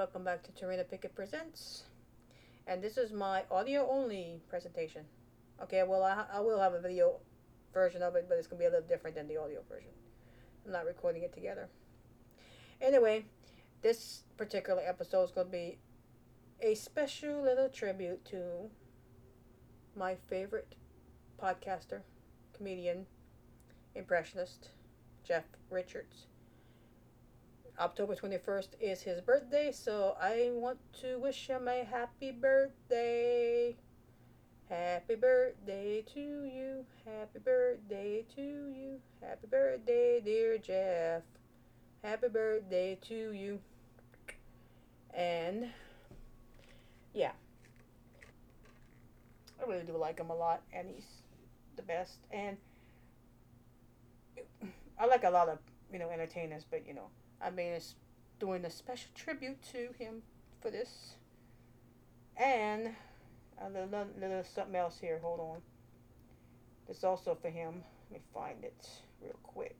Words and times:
welcome 0.00 0.24
back 0.24 0.42
to 0.42 0.50
Tarina 0.52 0.82
Pickett 0.88 1.14
Presents. 1.14 1.82
And 2.66 2.82
this 2.82 2.96
is 2.96 3.12
my 3.12 3.42
audio 3.50 3.86
only 3.86 4.40
presentation. 4.48 5.02
Okay, 5.62 5.82
well, 5.86 6.02
I, 6.02 6.24
I 6.32 6.40
will 6.40 6.58
have 6.58 6.72
a 6.72 6.80
video 6.80 7.16
version 7.74 8.02
of 8.02 8.14
it, 8.16 8.24
but 8.26 8.38
it's 8.38 8.46
going 8.46 8.56
to 8.56 8.62
be 8.62 8.66
a 8.66 8.70
little 8.70 8.88
different 8.88 9.14
than 9.14 9.28
the 9.28 9.36
audio 9.36 9.60
version. 9.68 9.90
I'm 10.64 10.72
not 10.72 10.86
recording 10.86 11.22
it 11.22 11.34
together. 11.34 11.68
Anyway, 12.80 13.26
this 13.82 14.22
particular 14.38 14.80
episode 14.82 15.24
is 15.24 15.32
going 15.32 15.48
to 15.48 15.52
be 15.52 15.76
a 16.62 16.74
special 16.76 17.42
little 17.42 17.68
tribute 17.68 18.24
to 18.24 18.70
my 19.94 20.14
favorite 20.30 20.76
podcaster, 21.38 22.00
comedian, 22.56 23.04
impressionist, 23.94 24.70
Jeff 25.24 25.44
Richards. 25.68 26.29
October 27.78 28.14
21st 28.14 28.68
is 28.80 29.02
his 29.02 29.20
birthday, 29.20 29.72
so 29.72 30.16
I 30.20 30.50
want 30.52 30.78
to 31.00 31.18
wish 31.18 31.46
him 31.46 31.68
a 31.68 31.84
happy 31.84 32.30
birthday. 32.30 33.76
Happy 34.68 35.14
birthday 35.14 36.04
to 36.14 36.20
you. 36.20 36.84
Happy 37.04 37.38
birthday 37.38 38.24
to 38.36 38.40
you. 38.40 39.00
Happy 39.20 39.46
birthday, 39.50 40.20
dear 40.24 40.58
Jeff. 40.58 41.22
Happy 42.02 42.28
birthday 42.28 42.98
to 43.08 43.32
you. 43.32 43.58
And 45.12 45.68
yeah. 47.12 47.32
I 49.60 49.68
really 49.68 49.84
do 49.84 49.96
like 49.96 50.18
him 50.18 50.30
a 50.30 50.34
lot 50.34 50.62
and 50.72 50.88
he's 50.88 51.06
the 51.76 51.82
best 51.82 52.18
and 52.30 52.56
I 54.98 55.06
like 55.06 55.24
a 55.24 55.30
lot 55.30 55.48
of, 55.48 55.58
you 55.92 55.98
know, 55.98 56.10
entertainers, 56.10 56.64
but 56.70 56.86
you 56.86 56.94
know, 56.94 57.08
I 57.42 57.50
mean, 57.50 57.72
it's 57.72 57.94
doing 58.38 58.64
a 58.64 58.70
special 58.70 59.10
tribute 59.14 59.62
to 59.72 59.88
him 59.98 60.22
for 60.60 60.70
this. 60.70 61.14
And 62.36 62.94
a 63.60 63.68
little, 63.68 64.06
little 64.18 64.44
something 64.44 64.76
else 64.76 64.98
here. 65.00 65.18
Hold 65.22 65.40
on. 65.40 65.58
This 66.88 67.04
also 67.04 67.36
for 67.40 67.50
him. 67.50 67.82
Let 68.10 68.20
me 68.20 68.24
find 68.34 68.64
it 68.64 68.88
real 69.22 69.38
quick. 69.42 69.76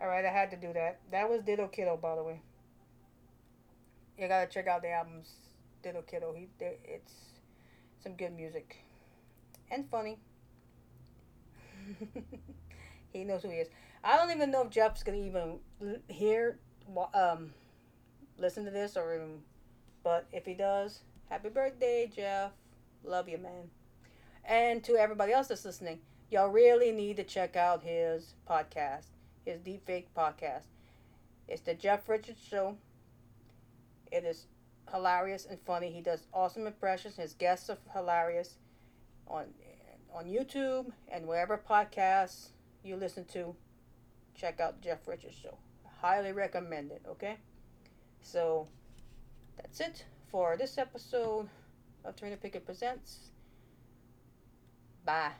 Alright, 0.00 0.24
I 0.24 0.30
had 0.30 0.50
to 0.52 0.56
do 0.56 0.72
that. 0.72 1.00
That 1.10 1.28
was 1.28 1.42
Diddle 1.42 1.66
Kiddo, 1.66 1.96
by 1.96 2.14
the 2.14 2.22
way. 2.22 2.40
You 4.16 4.28
gotta 4.28 4.46
check 4.46 4.68
out 4.68 4.82
the 4.82 4.90
albums. 4.90 5.30
Diddle 5.82 6.02
Kiddo. 6.02 6.32
He, 6.36 6.48
it's 6.60 7.12
some 8.02 8.14
good 8.14 8.32
music. 8.32 8.84
And 9.70 9.88
funny. 9.90 10.18
he 13.12 13.24
knows 13.24 13.42
who 13.42 13.50
he 13.50 13.56
is. 13.56 13.68
I 14.04 14.16
don't 14.16 14.30
even 14.30 14.50
know 14.50 14.62
if 14.62 14.70
Jeff's 14.70 15.02
gonna 15.02 15.18
even 15.18 15.58
hear, 16.08 16.58
um, 17.14 17.52
listen 18.38 18.64
to 18.64 18.70
this 18.70 18.96
or 18.96 19.14
even, 19.14 19.40
but 20.02 20.26
if 20.32 20.44
he 20.44 20.54
does, 20.54 21.00
happy 21.28 21.48
birthday, 21.48 22.10
Jeff. 22.14 22.52
Love 23.04 23.28
you, 23.28 23.38
man. 23.38 23.70
And 24.44 24.82
to 24.84 24.96
everybody 24.96 25.32
else 25.32 25.48
that's 25.48 25.64
listening, 25.64 26.00
y'all 26.30 26.48
really 26.48 26.92
need 26.92 27.16
to 27.16 27.24
check 27.24 27.56
out 27.56 27.82
his 27.82 28.34
podcast 28.48 29.06
his 29.44 29.58
Deepfake 29.60 30.06
podcast. 30.16 30.64
It's 31.48 31.62
the 31.62 31.74
Jeff 31.74 32.08
Richards 32.08 32.40
Show. 32.48 32.76
It 34.10 34.24
is 34.24 34.46
hilarious 34.90 35.46
and 35.46 35.58
funny. 35.60 35.90
He 35.90 36.00
does 36.00 36.26
awesome 36.32 36.66
impressions. 36.66 37.16
His 37.16 37.34
guests 37.34 37.70
are 37.70 37.78
hilarious 37.92 38.56
on 39.26 39.46
on 40.14 40.26
YouTube 40.26 40.92
and 41.10 41.26
wherever 41.26 41.56
podcasts 41.56 42.48
you 42.84 42.96
listen 42.96 43.24
to. 43.24 43.54
Check 44.34 44.60
out 44.60 44.80
Jeff 44.82 45.06
Richards 45.06 45.34
Show. 45.34 45.56
Highly 46.02 46.32
recommend 46.32 46.90
it. 46.90 47.02
Okay, 47.08 47.36
so 48.20 48.66
that's 49.56 49.78
it 49.78 50.04
for 50.32 50.56
this 50.56 50.76
episode 50.76 51.48
of 52.04 52.16
Tarina 52.16 52.40
Pickett 52.40 52.66
Presents. 52.66 53.30
Bye. 55.04 55.30